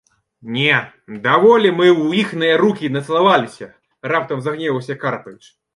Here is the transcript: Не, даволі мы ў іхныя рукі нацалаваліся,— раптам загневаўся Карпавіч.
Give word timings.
Не, 0.53 0.77
даволі 1.25 1.69
мы 1.81 1.87
ў 1.89 2.23
іхныя 2.23 2.55
рукі 2.65 2.93
нацалаваліся,— 2.99 3.73
раптам 4.15 4.37
загневаўся 4.49 5.03
Карпавіч. 5.07 5.43